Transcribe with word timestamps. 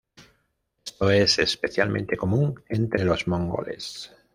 Esto 0.83 1.11
es 1.11 1.37
especialmente 1.37 2.17
común 2.17 2.59
entre 2.69 3.05
los 3.05 3.27
mongoles. 3.27 4.09